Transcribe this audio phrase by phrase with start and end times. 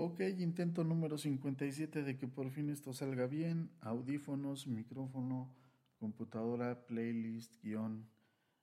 [0.00, 3.68] Ok, intento número 57 de que por fin esto salga bien.
[3.80, 5.52] Audífonos, micrófono,
[5.98, 8.08] computadora, playlist, guion.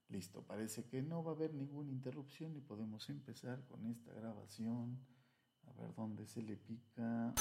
[0.08, 4.98] Listo, parece que no va a haber ninguna interrupción y podemos empezar con esta grabación.
[5.68, 7.34] A ver dónde se le pica.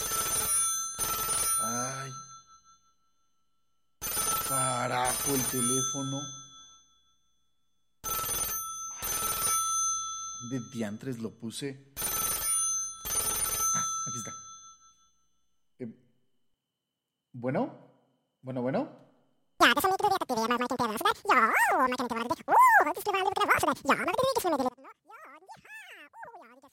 [1.62, 2.10] Ay.
[4.48, 6.20] Carajo el teléfono.
[10.50, 11.94] De diantres lo puse.
[14.06, 14.32] Aquí está.
[15.78, 15.88] Eh,
[17.34, 17.74] bueno,
[18.42, 18.88] bueno, bueno.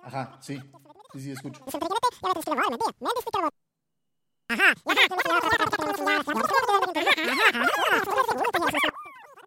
[0.04, 0.58] Ajá, sí.
[1.14, 1.64] Sí, sí, escucho.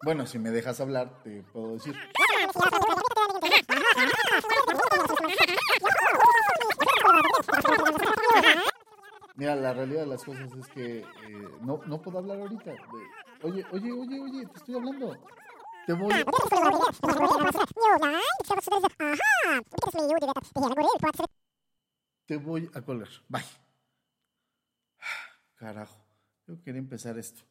[0.03, 1.95] Bueno, si me dejas hablar, te puedo decir.
[9.35, 11.05] Mira, la realidad de las cosas es que eh,
[11.61, 12.73] no, no puedo hablar ahorita.
[13.43, 15.17] oye, oye, oye, oye, te estoy hablando.
[15.85, 16.13] Te voy.
[22.25, 23.09] Te voy a colgar.
[23.27, 23.43] Bye.
[25.55, 26.03] Carajo.
[26.47, 27.43] Yo quería empezar esto.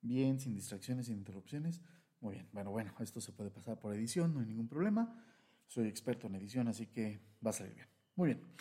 [0.00, 1.82] Bien, sin distracciones, sin interrupciones.
[2.20, 2.48] Muy bien.
[2.52, 5.24] Bueno, bueno, esto se puede pasar por edición, no hay ningún problema.
[5.66, 7.88] Soy experto en edición, así que va a salir bien.
[8.16, 8.54] Muy bien.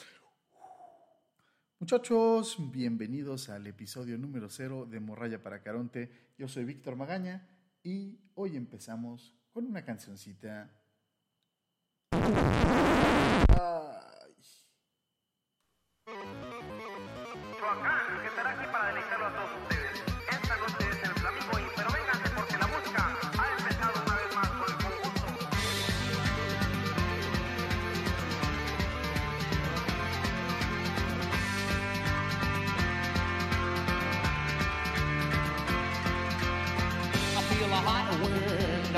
[1.79, 6.09] Muchachos, bienvenidos al episodio número cero de Morraya para Caronte.
[6.35, 7.47] Yo soy Víctor Magaña
[7.83, 10.71] y hoy empezamos con una cancioncita.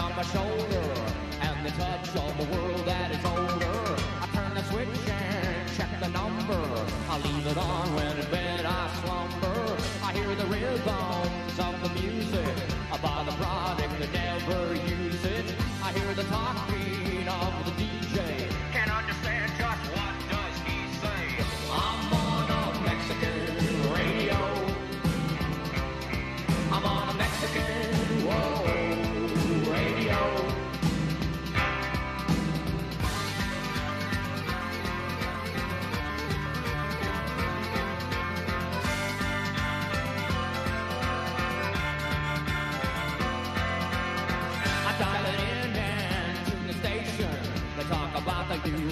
[0.10, 3.96] On my shoulder and the touch of the world that is older.
[4.22, 6.62] I turn the switch and check the number.
[7.10, 9.78] I leave it on when in bed I slumber.
[10.04, 12.56] I hear the rhythms of the music
[12.92, 15.26] about the product that never use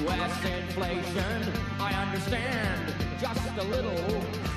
[0.07, 0.45] U.S.
[0.45, 1.53] inflation.
[1.81, 3.91] I understand just a little.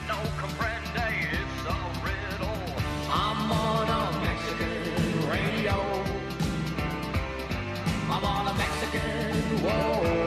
[0.07, 2.63] No comprende, it's a riddle.
[3.11, 5.75] I'm on a Mexican radio.
[8.13, 9.35] I'm on a Mexican
[9.65, 10.20] whoa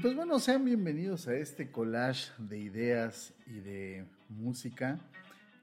[0.00, 5.00] pues bueno, sean bienvenidos a este collage de ideas y de música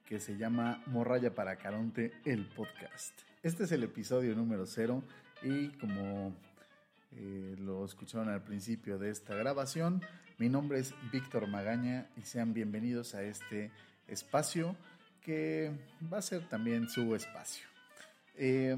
[0.05, 3.13] que se llama Morraya para Caronte, el podcast.
[3.43, 5.03] Este es el episodio número cero
[5.41, 6.35] y como
[7.15, 10.01] eh, lo escucharon al principio de esta grabación,
[10.37, 13.71] mi nombre es Víctor Magaña y sean bienvenidos a este
[14.07, 14.75] espacio
[15.21, 15.71] que
[16.11, 17.65] va a ser también su espacio.
[18.35, 18.75] Eh,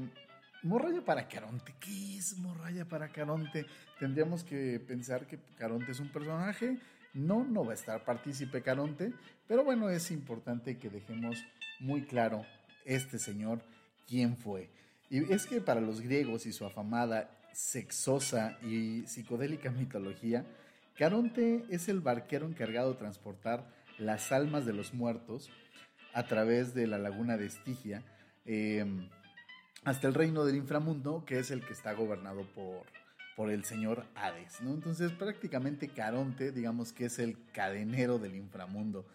[0.62, 1.74] Morraya para Caronte.
[1.78, 3.66] ¿Qué es Morraya para Caronte?
[3.98, 6.78] Tendríamos que pensar que Caronte es un personaje.
[7.14, 9.12] No, no va a estar partícipe Caronte,
[9.46, 11.42] pero bueno, es importante que dejemos
[11.80, 12.44] muy claro
[12.84, 13.60] este señor
[14.06, 14.70] quién fue.
[15.10, 20.44] Y es que para los griegos y su afamada, sexosa y psicodélica mitología,
[20.96, 23.66] Caronte es el barquero encargado de transportar
[23.98, 25.50] las almas de los muertos
[26.12, 28.04] a través de la laguna de Estigia.
[28.44, 28.84] eh,
[29.84, 32.84] hasta el reino del inframundo, que es el que está gobernado por,
[33.38, 34.74] por el señor Hades, ¿no?
[34.74, 39.06] Entonces, prácticamente Caronte, digamos que es el cadenero del inframundo.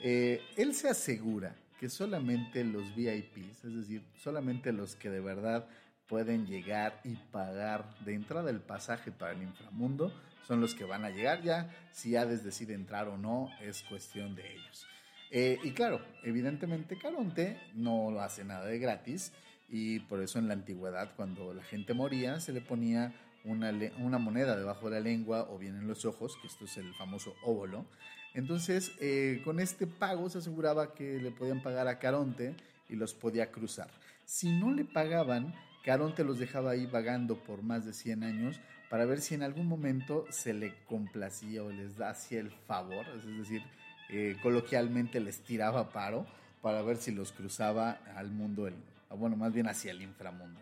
[0.00, 5.68] Eh, él se asegura que solamente los VIPs, es decir, solamente los que de verdad
[6.08, 10.10] pueden llegar y pagar de entrada el pasaje para el inframundo,
[10.48, 11.70] son los que van a llegar ya.
[11.92, 14.86] Si Hades decide entrar o no, es cuestión de ellos.
[15.30, 19.34] Eh, y claro, evidentemente Caronte no lo hace nada de gratis
[19.68, 23.12] y por eso en la antigüedad cuando la gente moría se le ponía
[23.46, 26.92] una, moneda debajo de la lengua o bien en los ojos, que esto es el
[26.94, 27.86] famoso óvulo.
[28.34, 32.54] Entonces eh, con este pago se aseguraba que le podían pagar a Caronte
[32.88, 33.88] y los podía cruzar.
[34.24, 35.54] Si no le pagaban,
[35.84, 38.60] Caronte los dejaba ahí vagando por más de 100 años
[38.90, 43.38] para ver si en algún momento se le complacía o les hacía el favor, es
[43.38, 43.62] decir,
[44.10, 46.26] eh, coloquialmente les tiraba paro
[46.62, 48.68] para ver si los cruzaba al mundo,
[49.10, 50.60] bueno, más bien hacia el inframundo.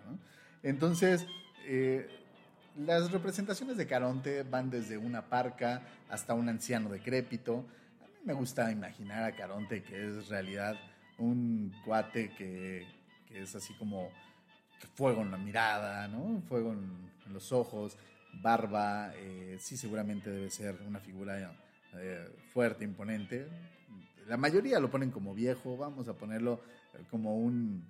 [0.62, 1.26] Entonces,
[1.66, 2.08] eh,
[2.76, 7.64] las representaciones de Caronte van desde una parca hasta un anciano decrépito.
[8.02, 10.76] A mí me gusta imaginar a Caronte que es en realidad
[11.18, 12.86] un cuate que,
[13.30, 14.10] es así como
[14.94, 16.42] fuego en la mirada, ¿no?
[16.48, 17.96] Fuego en, en los ojos,
[18.42, 21.54] barba, eh, sí seguramente debe ser una figura
[21.94, 23.46] eh, fuerte, imponente.
[24.26, 26.60] La mayoría lo ponen como viejo, vamos a ponerlo
[26.94, 27.84] eh, como un,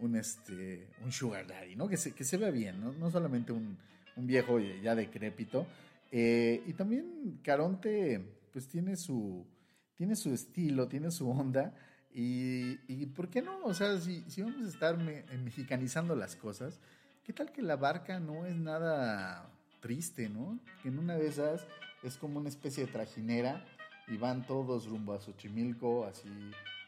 [0.00, 1.88] un, este, un sugar daddy, ¿no?
[1.88, 2.92] Que se, que se vea bien, ¿no?
[2.92, 3.76] No solamente un,
[4.16, 5.66] un viejo ya decrépito.
[6.12, 8.20] Eh, y también Caronte,
[8.52, 9.46] pues tiene su,
[9.94, 11.74] tiene su estilo, tiene su onda.
[12.12, 13.60] Y, y ¿por qué no?
[13.64, 16.80] O sea, si, si vamos a estar me- mexicanizando las cosas,
[17.24, 19.48] ¿qué tal que la barca no es nada
[19.80, 20.58] triste, ¿no?
[20.82, 21.64] Que en una de esas
[22.02, 23.64] es como una especie de trajinera
[24.08, 26.28] y van todos rumbo a Xochimilco, así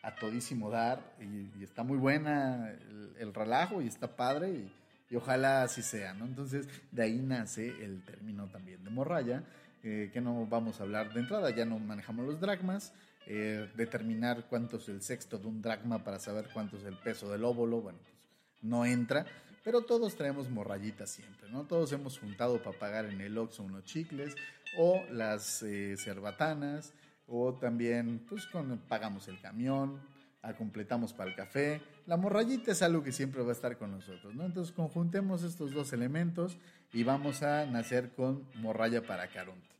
[0.03, 4.69] a todísimo dar, y, está muy buena el, el relajo y está padre,
[5.13, 6.25] y ojalá así sea, ¿no?
[6.25, 9.45] Entonces, de ahí nace el término también de morralla,
[9.83, 12.95] eh, que no vamos a hablar de entrada, ya no manejamos los dracmas,
[13.27, 17.31] eh, determinar cuánto es el sexto de un dracma para saber cuánto es el peso
[17.31, 18.15] del óvulo, bueno, pues
[18.63, 19.27] no entra,
[19.63, 21.65] pero todos traemos morrayitas siempre, ¿no?
[21.65, 24.35] Todos hemos juntado para pagar en el Oxxo unos chicles
[24.79, 26.95] o las eh, cerbatanas
[27.27, 28.49] o también pues
[28.89, 30.01] pagamos el camión,
[30.43, 31.81] ah, completamos para el café.
[32.07, 34.45] La morrayita es algo que siempre va a estar con nosotros, ¿no?
[34.45, 36.59] Entonces conjuntemos estos dos elementos
[36.93, 39.73] y vamos a nacer con morraya para Caronte.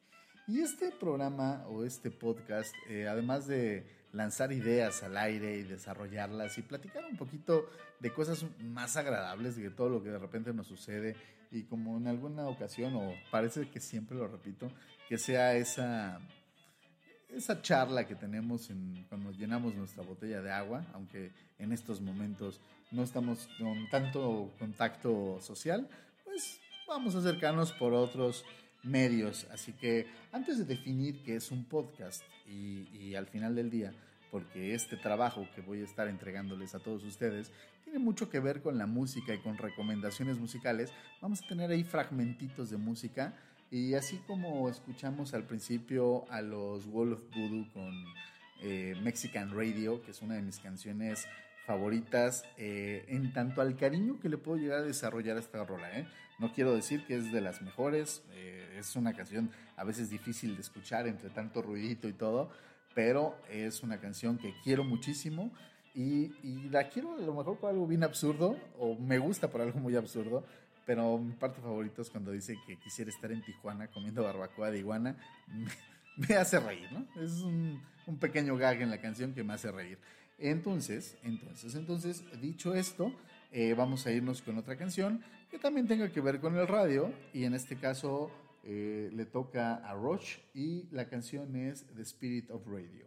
[0.49, 6.59] Y este programa o este podcast, eh, además de lanzar ideas al aire y desarrollarlas
[6.59, 10.67] y platicar un poquito de cosas más agradables de todo lo que de repente nos
[10.67, 11.17] sucede
[11.51, 14.71] y como en alguna ocasión, o parece que siempre lo repito,
[15.09, 16.19] que sea esa,
[17.35, 22.61] esa charla que tenemos en- cuando llenamos nuestra botella de agua, aunque en estos momentos
[22.91, 25.89] no estamos con tanto contacto social,
[26.25, 28.45] pues vamos a acercarnos por otros
[28.83, 29.47] medios.
[29.51, 33.93] Así que antes de definir qué es un podcast y, y al final del día,
[34.31, 37.51] porque este trabajo que voy a estar entregándoles a todos ustedes
[37.85, 41.85] tiene mucho que ver con la música y con recomendaciones musicales, vamos a tener ahí
[41.85, 43.35] fragmentitos de música
[43.73, 48.05] y así como escuchamos al principio a los Wall of Voodoo con
[48.61, 51.27] eh, Mexican Radio, que es una de mis canciones
[51.67, 55.91] favoritas, eh, en tanto al cariño que le puedo llegar a desarrollar a esta rola.
[55.99, 56.07] ¿eh?
[56.39, 60.55] No quiero decir que es de las mejores, eh, es una canción a veces difícil
[60.55, 62.51] de escuchar entre tanto ruidito y todo,
[62.95, 65.51] pero es una canción que quiero muchísimo
[65.95, 69.61] Y, y la quiero a lo mejor por algo bien absurdo, o me gusta por
[69.61, 70.43] algo muy absurdo,
[70.87, 74.79] pero mi parte favorita es cuando dice que quisiera estar en Tijuana comiendo barbacoa de
[74.79, 75.17] iguana.
[76.17, 77.07] Me, hace reír, ¿no?
[77.23, 77.81] Es un,
[78.21, 79.99] pequeño gag en la canción que me hace reír.
[80.37, 83.15] Entonces, entonces, entonces, dicho esto,
[83.51, 87.11] eh, vamos a irnos con otra canción que también tenga que ver con el radio
[87.33, 88.31] y en este caso
[88.65, 93.07] eh, le toca a Rush y la canción es The Spirit of Radio.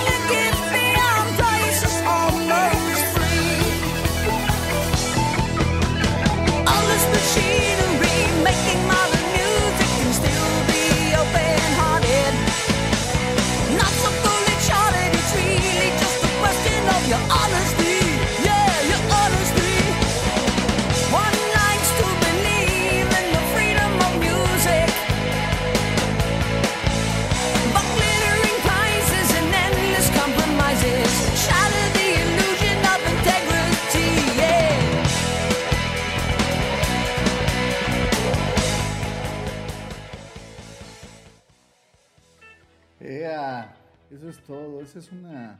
[44.31, 44.81] Es todo.
[44.81, 45.59] Esa es una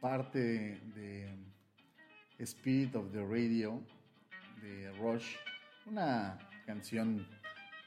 [0.00, 1.28] parte de
[2.38, 3.82] Spirit of the Radio
[4.62, 5.36] de Rush.
[5.84, 7.26] Una canción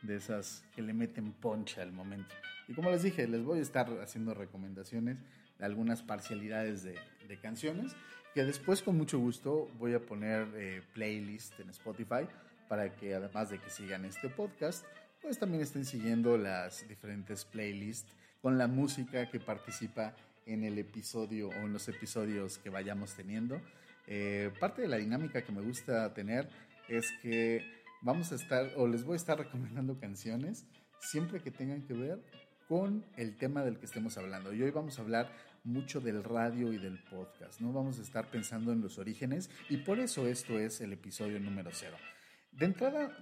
[0.03, 2.35] de esas que le meten poncha al momento.
[2.67, 5.17] Y como les dije, les voy a estar haciendo recomendaciones
[5.57, 6.95] de algunas parcialidades de,
[7.41, 7.95] canciones
[8.33, 12.27] que después con mucho gusto voy a poner eh, playlist en Spotify
[12.67, 14.83] para que además de que sigan este podcast,
[15.21, 20.15] pues también estén siguiendo las diferentes playlists con la música que participa
[20.45, 23.61] en el episodio o en los episodios que vayamos teniendo.
[24.07, 26.49] Eh, parte de la dinámica que me gusta tener
[26.87, 27.63] es que
[28.01, 30.65] vamos a estar o les voy a estar recomendando canciones
[30.99, 32.19] siempre que tengan que ver
[32.67, 34.53] con el tema del que estemos hablando.
[34.53, 35.31] Y hoy vamos a hablar
[35.63, 37.73] mucho del radio y del podcast, ¿no?
[37.73, 41.71] Vamos a estar pensando en los orígenes y por eso esto es el episodio número
[41.73, 41.97] cero.
[42.51, 43.15] De entrada,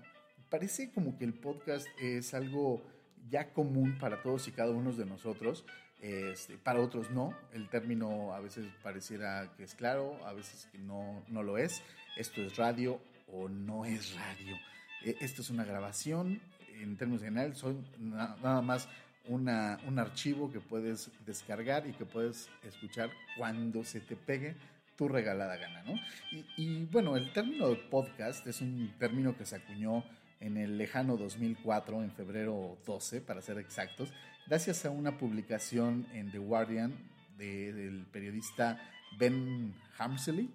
[0.50, 2.84] parece como que el podcast es algo
[3.30, 5.66] ya común para todos y cada uno de nosotros.
[6.02, 10.78] Este, para otros no, el término a veces pareciera que es claro, a veces que
[10.78, 11.82] no, no lo es.
[12.16, 14.56] Esto es radio o no es radio.
[15.04, 16.40] Eh, Esto es una grabación,
[16.82, 18.88] en términos generales, son na- nada más
[19.26, 24.56] una, un archivo que puedes descargar y que puedes escuchar cuando se te pegue
[24.96, 25.94] tu regalada gana, ¿no?
[26.32, 30.04] Y, y, bueno, el término podcast es un término que se acuñó
[30.40, 34.12] en el lejano 2004, en febrero 12, para ser exactos,
[34.48, 36.94] gracias a una publicación en The Guardian
[37.38, 38.80] de- del periodista
[39.18, 40.50] Ben Hamsley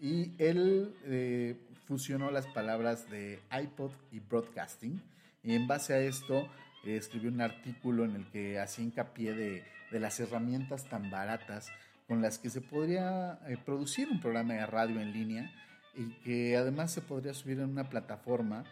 [0.00, 1.56] y él eh,
[1.86, 5.00] fusionó las palabras de iPod y broadcasting
[5.42, 6.48] y en base a esto
[6.84, 11.68] eh, escribió un artículo en el que hacía hincapié de, de las herramientas tan baratas
[12.08, 15.52] con las que se podría eh, producir un programa de radio en línea
[15.94, 18.64] y que además se podría subir en una plataforma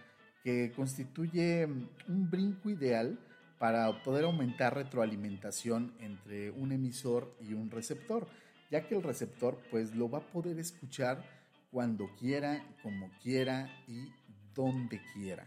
[0.48, 3.18] que constituye mm, un brinco ideal
[3.58, 8.26] para poder aumentar retroalimentación entre un emisor y un receptor,
[8.70, 11.22] ya que el receptor pues lo va a poder escuchar
[11.70, 14.10] cuando quiera, como quiera y
[14.54, 15.46] donde quiera,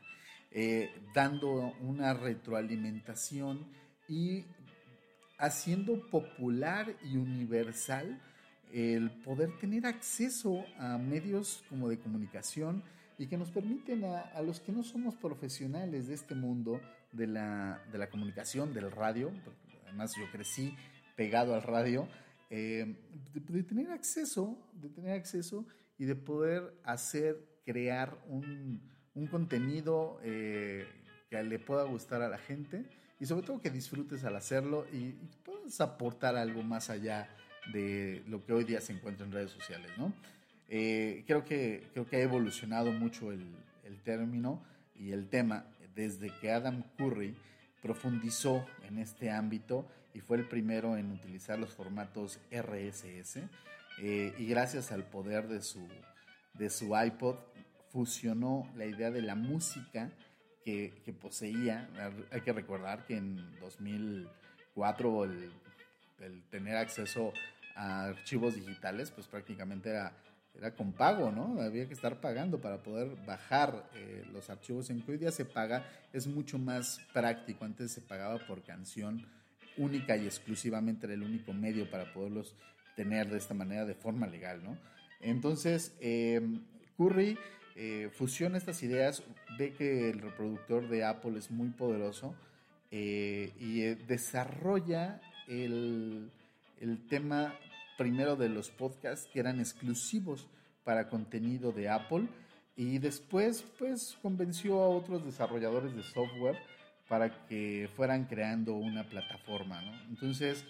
[0.52, 3.66] eh, dando una retroalimentación
[4.08, 4.46] y
[5.40, 8.22] haciendo popular y universal
[8.72, 12.84] el poder tener acceso a medios como de comunicación
[13.22, 17.28] y que nos permiten a, a los que no somos profesionales de este mundo de
[17.28, 19.32] la, de la comunicación, del radio,
[19.84, 20.76] además yo crecí
[21.16, 22.08] pegado al radio,
[22.50, 22.96] eh,
[23.32, 25.68] de, de tener acceso, de tener acceso
[26.00, 28.82] y de poder hacer, crear un,
[29.14, 30.88] un contenido eh,
[31.30, 34.98] que le pueda gustar a la gente y sobre todo que disfrutes al hacerlo y,
[34.98, 37.30] y puedas aportar algo más allá
[37.72, 40.12] de lo que hoy día se encuentra en redes sociales, ¿no?
[40.74, 43.46] Eh, creo, que, creo que ha evolucionado mucho el,
[43.84, 44.64] el término
[44.96, 47.36] y el tema desde que Adam Curry
[47.82, 53.40] profundizó en este ámbito y fue el primero en utilizar los formatos RSS
[54.00, 55.86] eh, y gracias al poder de su,
[56.54, 57.36] de su iPod
[57.92, 60.10] fusionó la idea de la música
[60.64, 61.90] que, poseía.
[62.32, 65.52] Hay que recordar que en 2004 el,
[66.22, 67.34] el tener acceso
[67.76, 70.14] a archivos digitales pues prácticamente era,
[70.56, 71.62] era con pago, ¿no?
[71.62, 74.90] Había que estar pagando para poder bajar eh, los archivos.
[74.90, 77.66] En que hoy día se paga es mucho más práctico.
[77.66, 79.26] Antes se pagaba por canción
[79.78, 82.56] única y exclusivamente era el único medio para poderlos
[82.96, 84.78] tener de esta manera de forma legal, ¿no?
[85.22, 86.42] Entonces, eh,
[86.98, 87.38] Curry
[87.76, 89.24] eh, fusiona estas ideas,
[89.58, 92.36] ve que el reproductor de Apple es muy poderoso
[92.92, 96.30] eh, y desarrolla el,
[96.80, 97.56] el tema
[98.02, 100.48] primero de los podcasts que eran exclusivos
[100.84, 102.28] para contenido de Apple
[102.76, 106.58] y después pues convenció a otros desarrolladores de software
[107.08, 109.84] para que fueran creando una plataforma.
[110.10, 110.66] Entonces,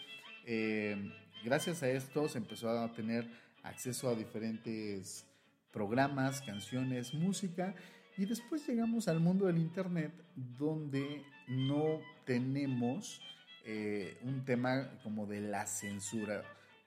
[0.46, 1.10] eh,
[1.46, 3.30] gracias a esto se empezó a tener
[3.64, 5.26] acceso a diferentes
[5.72, 7.74] programas, canciones, música
[8.18, 13.22] y después llegamos al mundo del Internet donde no tenemos
[13.64, 16.44] eh, un tema como de la censura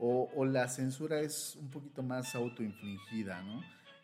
[0.07, 3.63] o, o, la censura es un poquito más autoinfligida, ¿no?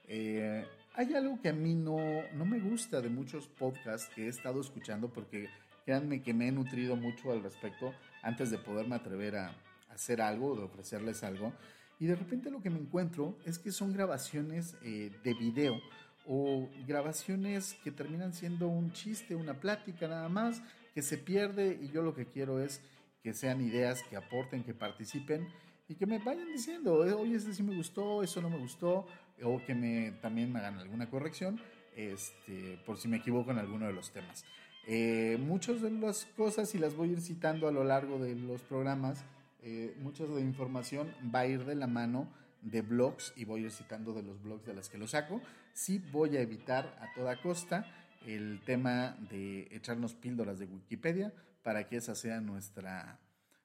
[0.08, 1.98] Eh, hay algo que a mí no,
[2.34, 5.50] no me gusta de muchos podcasts que he estado escuchando porque
[5.84, 9.54] créanme que me he nutrido mucho al respecto antes de poderme atrever a,
[9.90, 11.52] hacer algo, de ofrecerles algo.
[11.98, 15.78] Y de repente lo que me encuentro es que son grabaciones eh, de video
[16.26, 20.62] o grabaciones que terminan siendo un chiste, una plática nada más,
[20.94, 22.80] que se pierde y yo lo que quiero es
[23.22, 25.46] que sean ideas que aporten, que participen
[25.90, 29.08] y que me vayan diciendo, oye, este sí me gustó, eso no me gustó,
[29.42, 31.60] o que me, también me hagan alguna corrección,
[31.96, 34.44] este, por si me equivoco en alguno de los temas.
[34.86, 38.36] Eh, muchas de las cosas, y las voy a ir citando a lo largo de
[38.36, 39.24] los programas,
[39.62, 42.28] eh, de la información va a ir de la mano
[42.62, 45.40] de blogs y voy a ir citando de los blogs de las que lo saco.
[45.72, 47.84] Sí voy a evitar a toda costa
[48.24, 51.32] el tema de echarnos píldoras de Wikipedia
[51.64, 53.18] para que esa sea nuestra,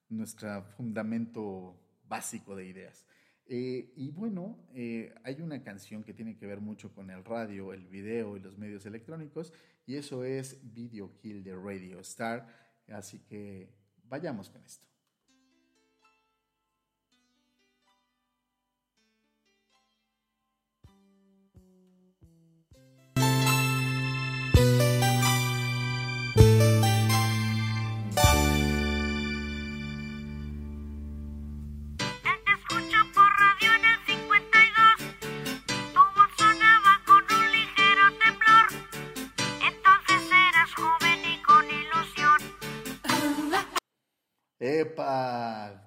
[0.09, 1.75] nuestra fundamento
[2.07, 3.05] básico de ideas.
[3.47, 7.73] Eh, y bueno, eh, hay una canción que tiene que ver mucho con el radio,
[7.73, 9.53] el video y los medios electrónicos,
[9.85, 12.47] y eso es Video Kill de Radio Star.
[12.87, 13.69] Así que
[14.03, 14.94] vayamos con esto.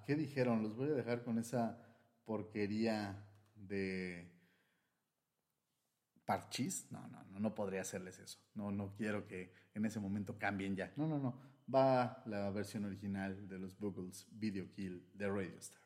[0.06, 0.62] ¿Qué dijeron?
[0.62, 1.78] Los voy a dejar con esa
[2.24, 4.30] porquería de
[6.24, 6.86] parchís.
[6.90, 8.38] No, no, no, no podría hacerles eso.
[8.54, 10.92] No, no quiero que en ese momento cambien ya.
[10.96, 11.40] No, no, no.
[11.72, 15.80] Va la versión original de los Buggles Video Kill de Radio Star.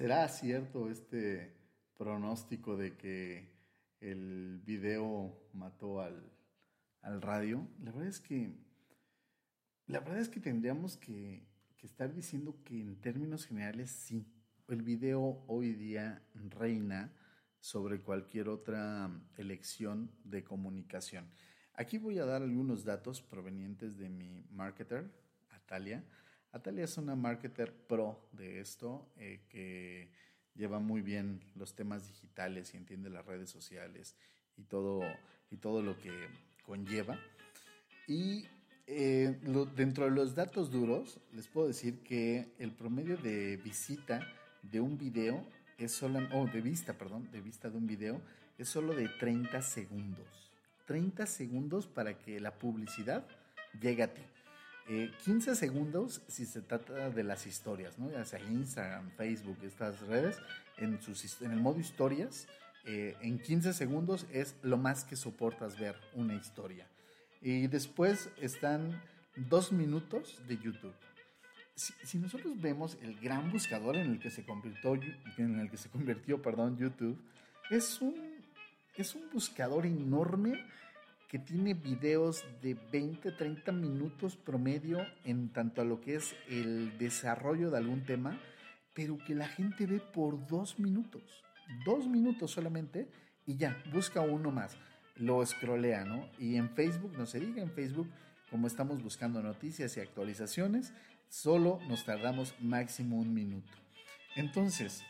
[0.00, 1.52] ¿Será cierto este
[1.98, 3.52] pronóstico de que
[4.00, 6.32] el video mató al,
[7.02, 7.68] al radio?
[7.82, 8.50] La verdad es que
[9.88, 14.26] la verdad es que tendríamos que, que estar diciendo que en términos generales sí.
[14.68, 17.12] El video hoy día reina
[17.58, 21.30] sobre cualquier otra elección de comunicación.
[21.74, 25.10] Aquí voy a dar algunos datos provenientes de mi marketer,
[25.50, 26.02] Atalia.
[26.52, 30.10] Atalia es una marketer pro de esto eh, que
[30.54, 34.16] lleva muy bien los temas digitales y entiende las redes sociales
[34.56, 35.00] y todo,
[35.50, 36.10] y todo lo que
[36.64, 37.18] conlleva.
[38.08, 38.46] Y
[38.86, 39.38] eh,
[39.76, 44.20] dentro de los datos duros, les puedo decir que el promedio de visita
[44.62, 45.46] de un video
[45.78, 48.20] es solo, oh, de vista, perdón, de vista de un video
[48.58, 50.50] es solo de 30 segundos.
[50.86, 53.26] 30 segundos para que la publicidad
[53.80, 54.22] llegue a ti.
[54.92, 58.10] Eh, 15 segundos si se trata de las historias, ¿no?
[58.10, 60.36] Ya sea Instagram, Facebook, estas redes,
[60.78, 62.48] en, sus, el modo historias,
[62.84, 66.88] eh, en 15 segundos es lo más que soportas ver una historia.
[67.40, 69.00] Y después están
[69.36, 70.96] dos minutos de YouTube.
[71.76, 74.94] Si, nosotros vemos el gran buscador en el que se convirtió,
[75.38, 77.16] en el YouTube,
[77.70, 78.16] es un,
[78.96, 80.64] es un buscador enorme
[81.30, 86.98] que tiene videos de 20, 30 minutos promedio en tanto a lo que es el
[86.98, 88.36] desarrollo de algún tema,
[88.94, 91.22] pero que la gente ve por dos minutos.
[91.84, 93.08] Dos minutos solamente
[93.46, 94.76] y ya, busca uno más.
[95.14, 96.28] Lo scrollea, ¿no?
[96.36, 98.10] Y en Facebook, no se diga, en Facebook,
[98.50, 100.92] como estamos buscando noticias y actualizaciones,
[101.28, 103.70] solo nos tardamos máximo un minuto.
[104.34, 105.04] Entonces,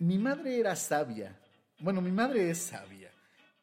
[0.00, 1.38] mi madre era sabia.
[1.78, 3.05] Bueno, mi madre es sabia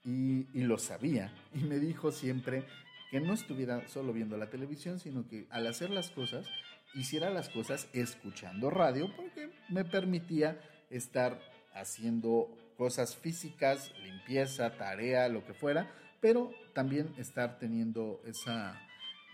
[0.06, 1.32] y, lo sabía.
[1.54, 2.66] Y me dijo siempre
[3.12, 6.48] que no estuviera solo viendo la televisión, sino que al hacer las cosas,
[6.94, 11.40] hiciera las cosas escuchando radio, porque me permitía estar
[11.74, 18.82] haciendo cosas físicas, limpieza, tarea, lo que fuera, pero también estar teniendo esa,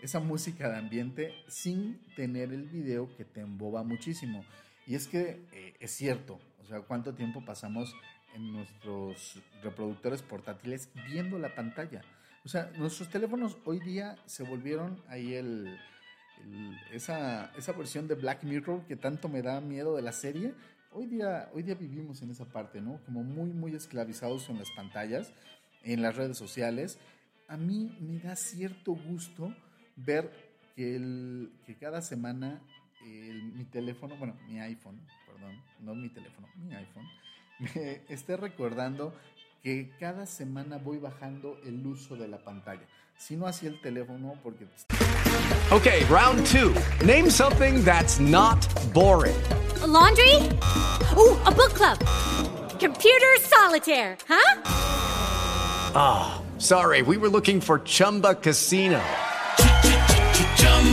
[0.02, 4.44] esa música de ambiente sin tener el video que te emboba muchísimo.
[4.86, 7.94] Y es que eh, es cierto, o sea, cuánto tiempo pasamos
[8.34, 12.02] en nuestros reproductores portátiles viendo la pantalla.
[12.44, 15.78] O sea, nuestros teléfonos hoy día se volvieron ahí el,
[16.92, 20.54] esa, esa versión de Black Mirror que tanto me da miedo de la serie.
[20.92, 23.00] Hoy día, hoy día vivimos en esa parte, ¿no?
[23.04, 25.32] Como muy, muy esclavizados en las pantallas,
[25.82, 26.98] en las redes sociales.
[27.46, 29.54] A mí me da cierto gusto
[29.96, 30.30] ver
[30.74, 32.62] que, cada semana
[33.02, 37.06] mi teléfono, bueno, mi iPhone, perdón, no mi teléfono, mi iPhone,
[37.60, 39.12] me esté recordando
[39.62, 42.86] que cada semana voy bajando el uso de la pantalla.
[43.18, 44.66] Si no así el teléfono, porque
[45.70, 46.74] Okay, round two.
[47.04, 48.58] Name something that's not
[48.92, 49.36] boring.
[49.82, 50.34] A laundry?
[51.16, 51.98] Ooh, a book club.
[52.80, 54.60] Computer solitaire, huh?
[56.58, 59.00] Sorry, we were looking for Chumba Casino.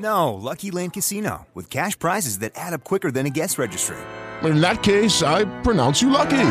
[0.00, 3.96] No, Lucky Land Casino, with cash prizes that add up quicker than a guest registry.
[4.44, 6.50] In that case, I pronounce you lucky.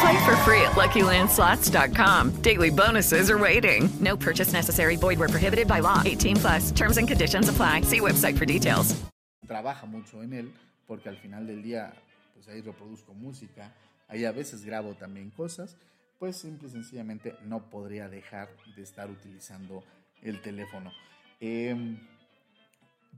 [0.00, 2.40] Play for free at LuckyLandSlots.com.
[2.42, 3.88] Daily bonuses are waiting.
[4.00, 4.96] No purchase necessary.
[4.96, 6.02] Void where prohibited by law.
[6.04, 6.70] 18 plus.
[6.70, 7.82] Terms and conditions apply.
[7.82, 8.94] See website for details.
[9.48, 10.52] trabaja mucho en él,
[10.86, 11.92] porque al final del día,
[12.34, 13.72] pues ahí reproduzco música,
[14.08, 15.74] ahí a veces grabo también cosas,
[16.18, 19.82] pues simple y sencillamente no podría dejar de estar utilizando
[20.22, 20.92] el teléfono.
[21.40, 21.98] Em,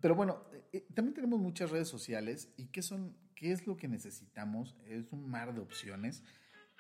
[0.01, 3.89] pero bueno, eh, también tenemos muchas redes sociales y ¿qué, son, qué es lo que
[3.89, 4.77] necesitamos?
[4.87, 6.23] Es un mar de opciones.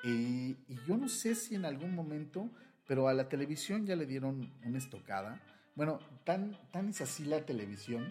[0.02, 2.50] Y, y yo no sé si en algún momento,
[2.86, 5.40] pero a la televisión ya le dieron una estocada.
[5.74, 8.08] Bueno, tan, tan es así la televisión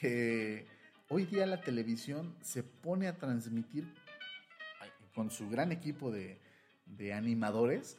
[0.00, 0.66] que
[1.08, 3.92] hoy día la televisión se pone a transmitir
[5.14, 6.38] con su gran equipo de,
[6.84, 7.96] de animadores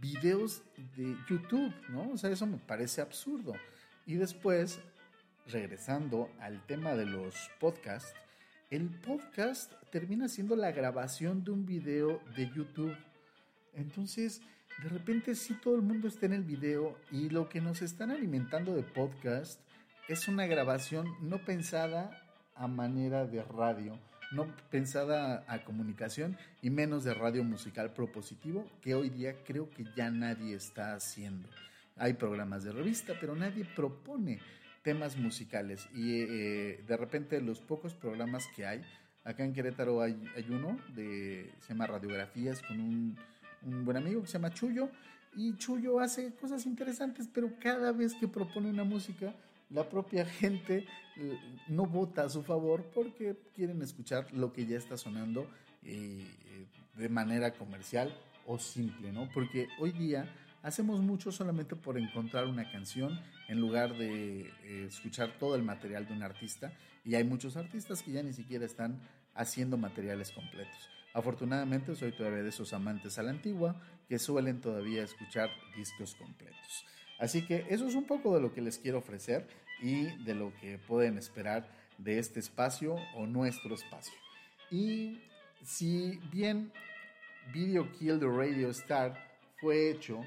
[0.00, 0.62] videos
[0.96, 2.10] de YouTube, ¿no?
[2.10, 3.54] O sea, eso me parece absurdo.
[4.06, 4.80] Y después,
[5.50, 8.14] regresando al tema de los podcasts,
[8.70, 12.96] el podcast termina siendo la grabación de un video de YouTube.
[13.74, 14.42] Entonces,
[14.82, 18.10] de repente sí todo el mundo está en el video y lo que nos están
[18.10, 19.60] alimentando de podcast
[20.08, 22.22] es una grabación no pensada
[22.54, 23.98] a manera de radio,
[24.32, 29.84] no pensada a comunicación y menos de radio musical propositivo, que hoy día creo que
[29.96, 31.48] ya nadie está haciendo.
[31.96, 34.40] Hay programas de revista, pero nadie propone
[34.88, 38.80] temas musicales y eh, de repente los pocos programas que hay,
[39.22, 43.18] acá en Querétaro hay, hay uno, de, se llama Radiografías con un,
[43.66, 44.88] un buen amigo que se llama Chuyo
[45.36, 49.34] y Chuyo hace cosas interesantes, pero cada vez que propone una música,
[49.68, 50.86] la propia gente
[51.18, 55.42] eh, no vota a su favor porque quieren escuchar lo que ya está sonando
[55.82, 58.10] eh, eh, de manera comercial
[58.46, 59.28] o simple, ¿no?
[59.34, 60.24] Porque hoy día
[60.62, 66.06] hacemos mucho solamente por encontrar una canción en lugar de eh, escuchar todo el material
[66.06, 66.72] de un artista
[67.04, 69.00] y hay muchos artistas que ya ni siquiera están
[69.34, 70.90] haciendo materiales completos.
[71.14, 76.84] Afortunadamente soy todavía de esos amantes a la antigua que suelen todavía escuchar discos completos.
[77.18, 79.48] Así que eso es un poco de lo que les quiero ofrecer
[79.80, 84.14] y de lo que pueden esperar de este espacio o nuestro espacio.
[84.70, 85.20] Y
[85.64, 86.72] si bien
[87.52, 89.14] Video Kill the Radio Star
[89.60, 90.20] fue hecho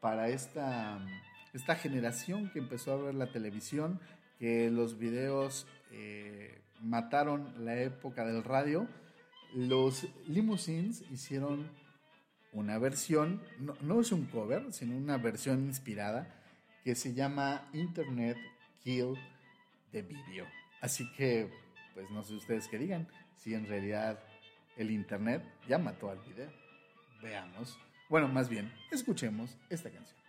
[0.00, 1.00] para esta,
[1.56, 4.00] esta generación que empezó a ver la televisión,
[4.38, 8.86] que los videos eh, mataron la época del radio,
[9.54, 11.70] los Limousines hicieron
[12.52, 16.28] una versión, no, no es un cover, sino una versión inspirada
[16.84, 18.36] que se llama Internet
[18.82, 19.14] Kill
[19.92, 20.46] the Video.
[20.80, 21.50] Así que,
[21.94, 24.22] pues no sé ustedes qué digan, si en realidad
[24.76, 26.50] el Internet ya mató al video.
[27.22, 27.78] Veamos.
[28.08, 30.25] Bueno, más bien, escuchemos esta canción.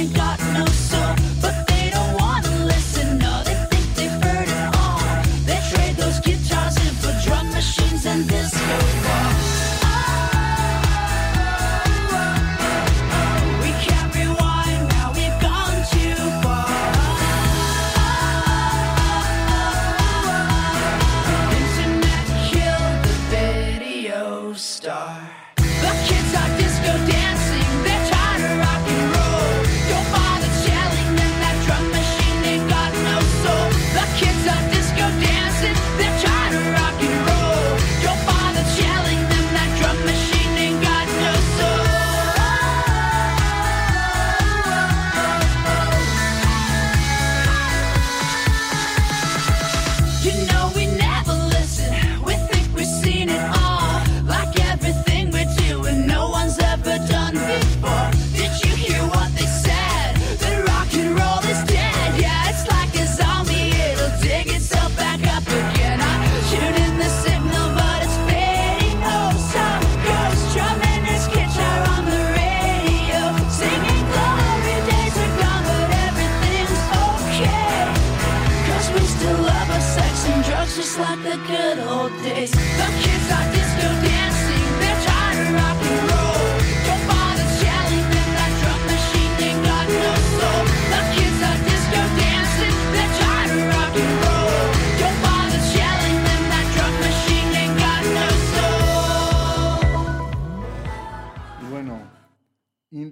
[0.00, 1.19] Ain't got no soul.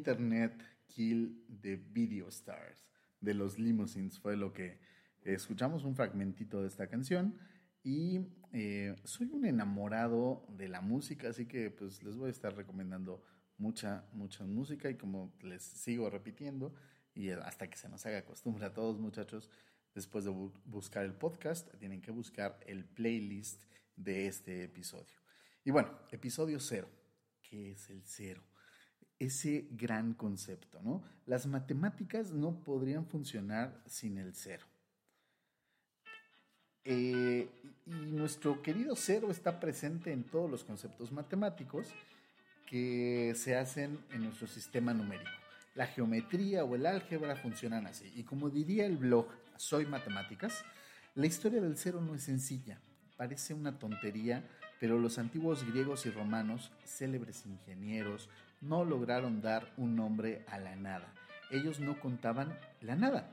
[0.09, 2.87] Internet Kill the Video Stars
[3.21, 4.81] de los Limousines fue lo que
[5.23, 7.39] escuchamos un fragmentito de esta canción
[7.83, 8.21] y
[8.55, 13.23] eh, soy un enamorado de la música, así que pues les voy a estar recomendando
[13.59, 16.75] mucha, mucha música y como les sigo repitiendo
[17.15, 19.51] y hasta que se nos haga costumbre a todos muchachos,
[19.95, 23.63] después de bu- buscar el podcast, tienen que buscar el playlist
[23.95, 25.19] de este episodio.
[25.65, 26.89] Y bueno, episodio cero.
[27.43, 28.43] ¿Qué es el cero?
[29.19, 31.03] Ese gran concepto, ¿no?
[31.27, 34.65] Las matemáticas no podrían funcionar sin el cero.
[36.85, 37.49] Eh,
[37.85, 41.89] y nuestro querido cero está presente en todos los conceptos matemáticos
[42.67, 45.31] que se hacen en nuestro sistema numérico.
[45.75, 48.13] la geometría o el álgebra funcionan así.
[48.17, 50.65] Y como diría el blog Soy Matemáticas,
[51.15, 52.81] la historia del cero no es sencilla.
[53.17, 54.49] Parece una tontería,
[54.81, 58.29] pero los antiguos griegos y romanos, célebres ingenieros,
[58.61, 61.13] no lograron dar un nombre a la nada.
[61.51, 63.31] Ellos no contaban la nada.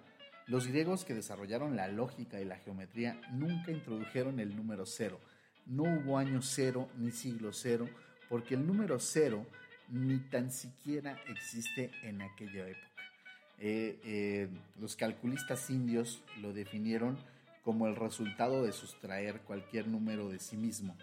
[0.47, 5.19] Los griegos que desarrollaron la lógica y la geometría nunca introdujeron el número cero.
[5.65, 7.89] No hubo año cero ni siglo cero,
[8.29, 9.45] porque el número cero
[9.89, 12.87] ni tan siquiera existe en aquella época.
[13.57, 17.17] Eh, eh, los calculistas indios lo definieron
[17.63, 20.95] como el resultado de sustraer cualquier número de sí mismo.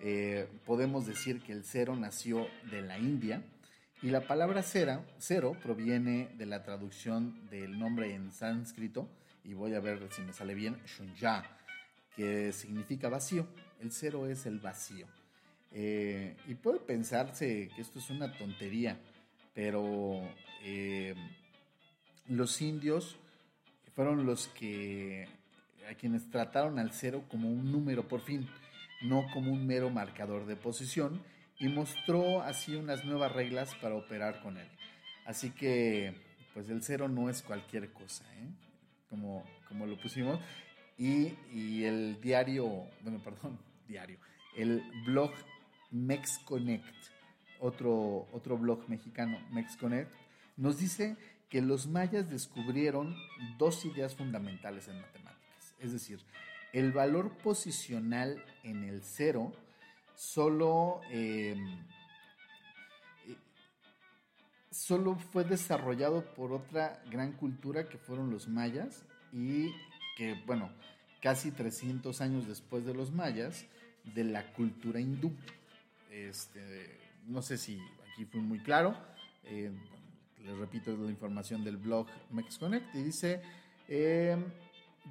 [0.00, 3.42] Eh, podemos decir que el cero nació de la India
[4.02, 9.08] y la palabra cero proviene de la traducción del nombre en sánscrito,
[9.44, 11.44] y voy a ver si me sale bien, shunya,
[12.16, 13.46] que significa vacío.
[13.80, 15.06] El cero es el vacío.
[15.72, 18.98] Eh, y puede pensarse que esto es una tontería,
[19.54, 20.20] pero
[20.62, 21.14] eh,
[22.26, 23.18] los indios
[23.94, 25.28] fueron los que
[25.90, 28.48] a quienes trataron al cero como un número por fin,
[29.02, 31.22] no como un mero marcador de posición,
[31.60, 34.68] y mostró así unas nuevas reglas para operar con él.
[35.26, 36.14] Así que,
[36.54, 38.48] pues el cero no es cualquier cosa, ¿eh?
[39.10, 40.40] como, como lo pusimos.
[40.96, 42.66] Y, y el diario,
[43.02, 44.18] bueno, perdón, diario,
[44.56, 45.32] el blog
[45.90, 46.94] MexConnect,
[47.60, 50.10] otro, otro blog mexicano, MexConnect,
[50.56, 51.16] nos dice
[51.50, 53.14] que los mayas descubrieron
[53.58, 55.74] dos ideas fundamentales en matemáticas.
[55.78, 56.20] Es decir,
[56.72, 59.52] el valor posicional en el cero
[60.20, 61.56] solo, eh,
[64.70, 69.72] solo fue desarrollado por otra gran cultura que fueron los mayas y
[70.18, 70.70] que, bueno,
[71.22, 73.64] casi 300 años después de los mayas,
[74.14, 75.32] de la cultura hindú.
[76.10, 77.80] Este, no sé si
[78.12, 78.94] aquí fue muy claro.
[79.44, 79.72] Eh,
[80.44, 83.40] les repito la información del blog MexConnect y dice,
[83.88, 84.36] eh,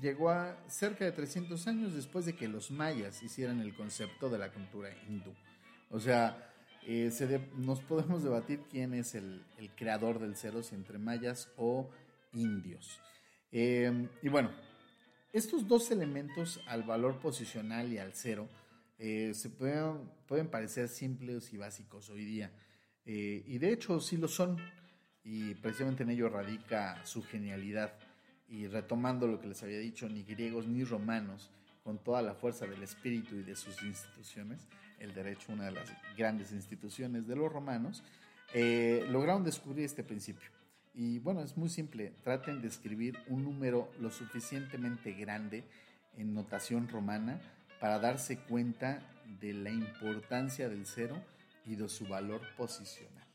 [0.01, 4.37] llegó a cerca de 300 años después de que los mayas hicieran el concepto de
[4.37, 5.33] la cultura hindú.
[5.89, 6.49] O sea,
[6.85, 7.11] eh,
[7.57, 9.43] nos podemos debatir quién es el,
[9.75, 11.89] creador del cero, si entre mayas o
[12.33, 12.99] indios.
[13.51, 14.51] Eh, y bueno,
[15.33, 18.47] estos dos elementos al valor posicional y al cero
[18.97, 22.51] eh, se pueden, pueden parecer simples y básicos hoy día.
[23.05, 24.57] y de hecho sí lo son.
[25.23, 27.93] Y precisamente en ello radica su genialidad
[28.49, 31.51] y retomando lo que les había dicho, ni griegos ni romanos,
[31.83, 34.67] con toda la fuerza del espíritu y de sus instituciones,
[34.99, 38.03] el derecho, una de las grandes instituciones de los romanos,
[38.53, 40.49] eh, lograron descubrir este principio.
[40.93, 45.63] Y bueno, es muy simple, traten de escribir un número lo suficientemente grande
[46.17, 47.39] en notación romana
[47.79, 49.01] para darse cuenta
[49.39, 51.15] de la importancia del cero
[51.65, 53.25] y de su valor posicional.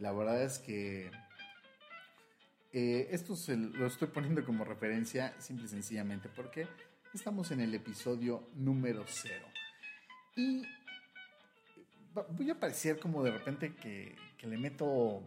[0.00, 1.10] La verdad es que
[2.76, 6.66] eh, esto se lo estoy poniendo como referencia simple y sencillamente porque
[7.14, 9.46] estamos en el episodio número cero.
[10.34, 10.64] Y
[12.30, 15.22] voy a parecer como de repente que, que le meto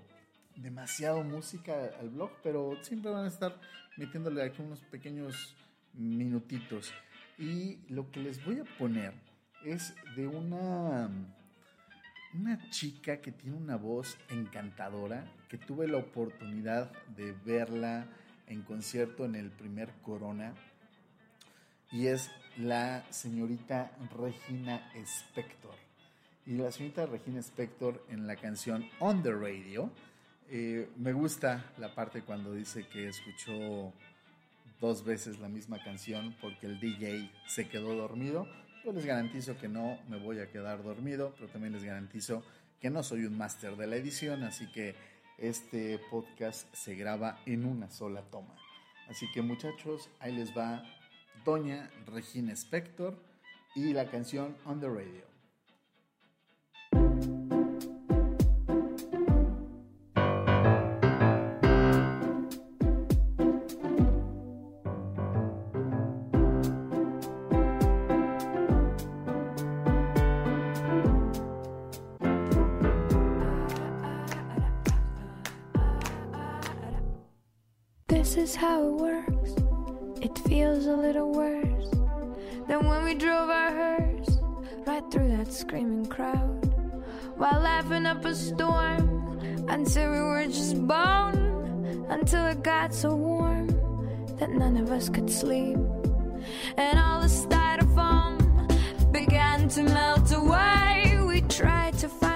[0.57, 3.57] demasiado música al blog, pero siempre van a estar
[3.95, 5.55] metiéndole aquí unos pequeños
[5.93, 6.93] minutitos.
[7.37, 9.13] Y lo que les voy a poner
[9.63, 11.09] es de una
[12.33, 18.07] una chica que tiene una voz encantadora, que tuve la oportunidad de verla
[18.47, 20.53] en concierto en el primer Corona,
[21.91, 25.75] y es la señorita Regina Spector.
[26.45, 29.91] Y la señorita Regina Spector en la canción On the Radio,
[30.49, 33.93] eh, me gusta la parte cuando dice que escuchó
[34.79, 38.47] dos veces la misma canción porque el DJ se quedó dormido
[38.91, 42.43] les garantizo que no me voy a quedar dormido, pero también les garantizo
[42.79, 44.95] que no soy un máster de la edición, así que
[45.37, 48.55] este podcast se graba en una sola toma.
[49.09, 50.83] Así que muchachos, ahí les va
[51.45, 53.17] Doña Regina Spector
[53.75, 55.26] y la canción On the Radio.
[78.47, 79.51] Is how it works.
[80.21, 81.89] It feels a little worse
[82.67, 84.39] than when we drove our hearse
[84.85, 86.63] right through that screaming crowd
[87.35, 89.05] while laughing up a storm
[89.67, 93.67] until we were just bone until it got so warm
[94.39, 95.77] that none of us could sleep
[96.77, 98.37] and all the styrofoam
[99.11, 101.19] began to melt away.
[101.27, 102.26] We tried to find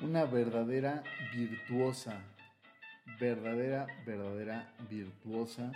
[0.00, 1.02] Una verdadera
[1.34, 2.22] virtuosa,
[3.18, 5.72] verdadera, verdadera virtuosa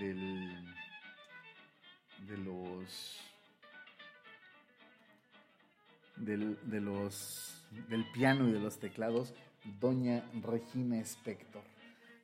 [0.00, 0.64] del,
[2.26, 3.20] de los,
[6.16, 9.34] del, de los, del piano y de los teclados,
[9.80, 11.62] doña Regina Spector.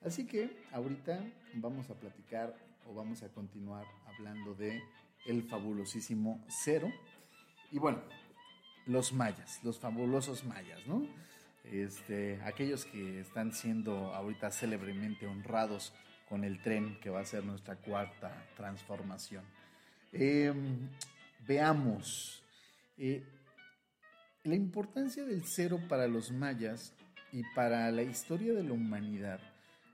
[0.05, 1.21] Así que ahorita
[1.55, 4.83] vamos a platicar o vamos a continuar hablando de
[5.27, 6.93] el fabulosísimo cero.
[7.71, 8.03] Y bueno,
[8.87, 11.07] los mayas, los fabulosos mayas, ¿no?
[11.65, 15.93] Este, aquellos que están siendo ahorita célebremente honrados
[16.29, 19.45] con el tren que va a ser nuestra cuarta transformación.
[20.13, 20.53] Eh,
[21.47, 22.43] veamos,
[22.97, 23.25] eh,
[24.45, 26.95] la importancia del cero para los mayas
[27.33, 29.41] y para la historia de la humanidad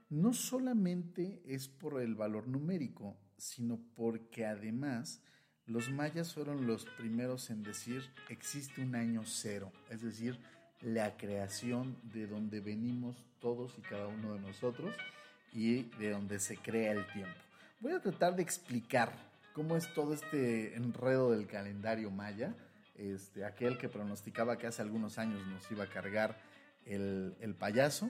[0.09, 5.21] no solamente es por el valor numérico, sino porque además
[5.65, 10.39] los mayas fueron los primeros en decir existe un año cero, es decir,
[10.81, 14.95] la creación de donde venimos todos y cada uno de nosotros
[15.51, 17.35] y de donde se crea el tiempo.
[17.79, 19.11] Voy a tratar de explicar
[19.53, 22.55] cómo es todo este enredo del calendario maya,
[22.95, 26.39] este, aquel que pronosticaba que hace algunos años nos iba a cargar
[26.85, 28.09] el, el payaso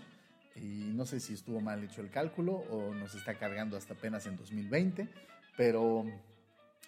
[0.62, 4.26] y no sé si estuvo mal hecho el cálculo o nos está cargando hasta apenas
[4.28, 5.08] en 2020,
[5.56, 6.06] pero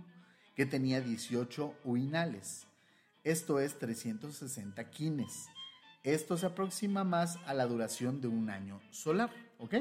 [0.56, 2.66] que tenía 18 uinales.
[3.26, 5.50] Esto es 360 quines.
[6.02, 9.30] Esto se aproxima más a la duración de un año solar,
[9.60, 9.76] ¿ok?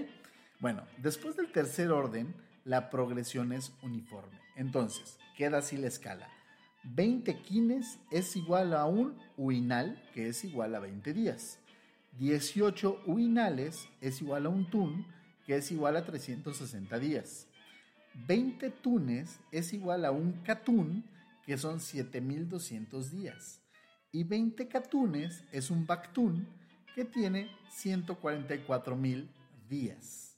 [0.58, 2.34] Bueno, después del tercer orden,
[2.64, 4.40] la progresión es uniforme.
[4.56, 6.28] Entonces, queda así la escala.
[6.82, 11.60] 20 quines es igual a un uinal, que es igual a 20 días.
[12.18, 15.06] 18 uinales es igual a un tun,
[15.46, 17.46] que es igual a 360 días.
[18.14, 21.04] 20 tunes es igual a un catún,
[21.44, 23.60] que son 7200 días.
[24.12, 26.48] Y 20 catunes es un bactún,
[26.94, 27.48] que tiene
[27.82, 29.28] 144.000
[29.68, 30.36] días.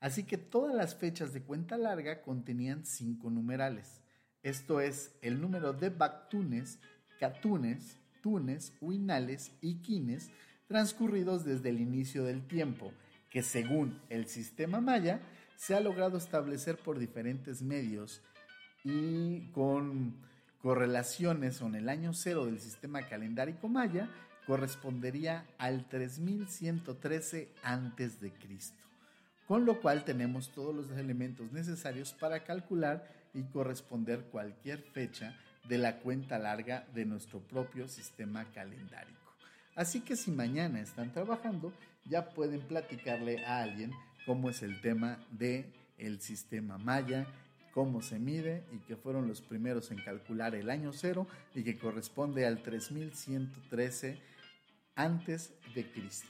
[0.00, 4.02] Así que todas las fechas de cuenta larga contenían cinco numerales.
[4.42, 6.80] Esto es el número de bactunes,
[7.20, 10.30] catunes, tunes, uinales y quines
[10.66, 12.92] transcurridos desde el inicio del tiempo,
[13.30, 15.20] que según el sistema maya
[15.62, 18.20] se ha logrado establecer por diferentes medios
[18.82, 20.16] y con
[20.60, 24.08] correlaciones con el año cero del sistema calendárico maya
[24.44, 28.82] correspondería al 3113 antes de Cristo.
[29.46, 35.38] Con lo cual tenemos todos los elementos necesarios para calcular y corresponder cualquier fecha
[35.68, 39.32] de la cuenta larga de nuestro propio sistema calendárico.
[39.76, 41.72] Así que si mañana están trabajando,
[42.04, 43.92] ya pueden platicarle a alguien
[44.26, 47.26] cómo es el tema de el sistema maya
[47.72, 51.78] cómo se mide y que fueron los primeros en calcular el año cero y que
[51.78, 54.18] corresponde al 3113
[54.94, 56.28] antes de Cristo.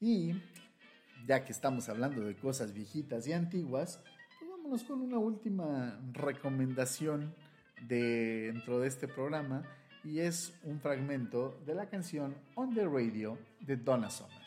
[0.00, 0.34] Y
[1.26, 4.00] ya que estamos hablando de cosas viejitas y antiguas,
[4.38, 7.34] pues vámonos con una última recomendación
[7.88, 9.64] de, dentro de este programa
[10.04, 14.37] y es un fragmento de la canción On the Radio de Donna Summer.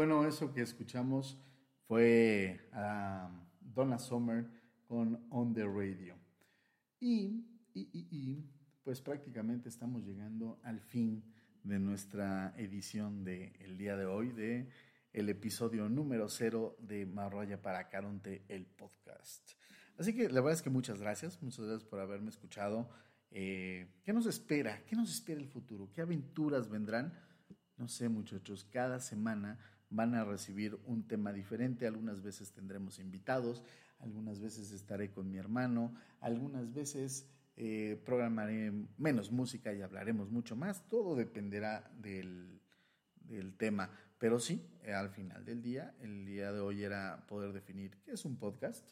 [0.00, 1.38] Bueno, eso que escuchamos
[1.86, 3.30] fue a
[3.60, 4.50] Donna Summer
[4.86, 6.16] con On the Radio.
[6.98, 7.44] Y,
[7.74, 8.50] y, y,
[8.82, 11.22] pues prácticamente estamos llegando al fin
[11.64, 14.70] de nuestra edición del el día de hoy, de
[15.12, 19.50] el episodio número cero de Marroya para Caronte, el podcast.
[19.98, 22.88] Así que la verdad es que muchas gracias, muchas gracias por haberme escuchado.
[23.30, 24.82] Eh, ¿Qué nos espera?
[24.86, 25.90] ¿Qué nos espera el futuro?
[25.92, 27.12] ¿Qué aventuras vendrán?
[27.76, 29.58] No sé, muchachos, cada semana
[29.90, 31.86] van a recibir un tema diferente.
[31.86, 33.62] Algunas veces tendremos invitados,
[33.98, 40.56] algunas veces estaré con mi hermano, algunas veces eh, programaré menos música y hablaremos mucho
[40.56, 40.88] más.
[40.88, 42.60] Todo dependerá del,
[43.16, 43.90] del tema.
[44.18, 48.12] Pero sí, eh, al final del día, el día de hoy era poder definir qué
[48.12, 48.88] es un podcast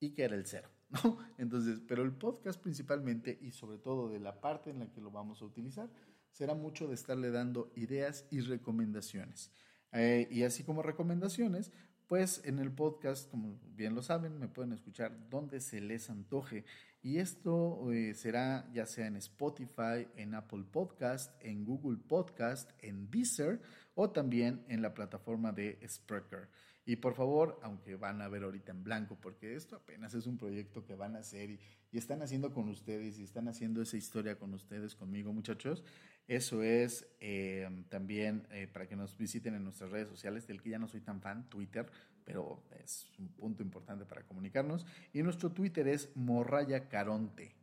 [0.00, 0.70] y qué era el cero.
[0.90, 1.18] ¿no?
[1.36, 5.10] Entonces, pero el podcast principalmente y sobre todo de la parte en la que lo
[5.10, 5.90] vamos a utilizar,
[6.30, 9.50] será mucho de estarle dando ideas y recomendaciones.
[9.92, 11.72] Eh, y así como recomendaciones,
[12.06, 16.64] pues en el podcast, como bien lo saben, me pueden escuchar donde se les antoje.
[17.02, 23.10] Y esto eh, será ya sea en Spotify, en Apple Podcast, en Google Podcast, en
[23.10, 23.60] Deezer
[23.94, 26.48] o también en la plataforma de Spreaker.
[26.88, 30.38] Y por favor, aunque van a ver ahorita en blanco, porque esto apenas es un
[30.38, 31.60] proyecto que van a hacer y,
[31.92, 35.82] están haciendo con ustedes y están haciendo esa historia con ustedes, conmigo muchachos,
[36.28, 40.70] eso es eh, también eh, para que nos visiten en nuestras redes sociales, del que
[40.70, 41.90] ya no soy tan fan, Twitter,
[42.22, 44.84] pero es un punto importante para comunicarnos.
[45.14, 47.56] Y nuestro Twitter es Morraya Caronte.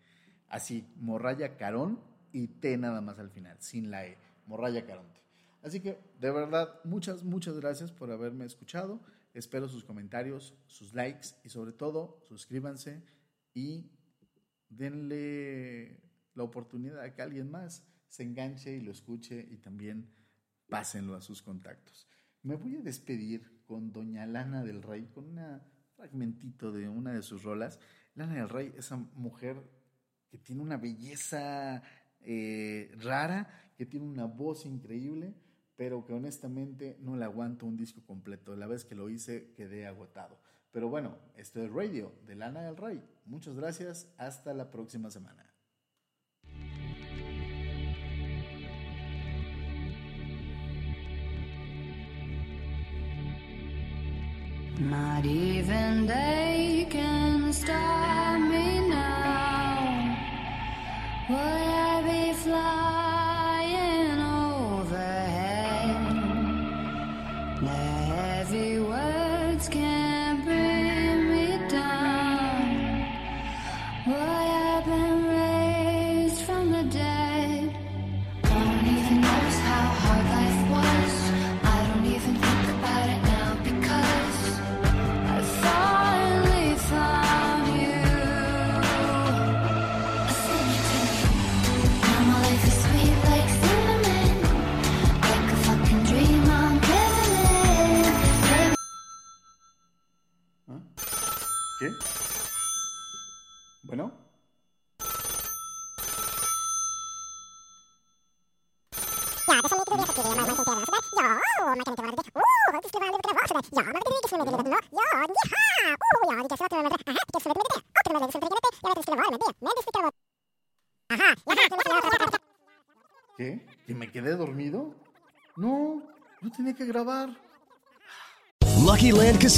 [0.49, 1.99] Así, Morraya Carón
[2.32, 4.17] y T nada más al final, sin la E.
[4.47, 5.22] Morraya Caronte.
[5.64, 9.01] Así que, de verdad, muchas, muchas gracias por haberme escuchado.
[9.34, 13.01] Espero sus comentarios, sus likes y sobre todo, suscríbanse
[13.53, 13.89] y
[14.70, 16.01] denle
[16.36, 20.14] la oportunidad a que alguien más se enganche y lo escuche y también
[20.68, 22.07] pásenlo a sus contactos.
[22.41, 25.61] Me voy a despedir con doña Lana del Rey, con un
[25.95, 27.80] fragmentito de una de sus rolas.
[28.16, 29.64] Lana del Rey, esa mujer
[30.30, 31.82] que tiene una belleza
[32.20, 35.34] eh, rara, que tiene una voz increíble,
[35.76, 38.55] pero que honestamente no le aguanto un disco completo.
[38.55, 40.38] La vez que lo hice quedé agotado.
[40.71, 43.03] Pero bueno, esto es Radio de Lana del Rey.
[43.26, 44.07] Muchas gracias.
[44.17, 45.53] Hasta la próxima semana.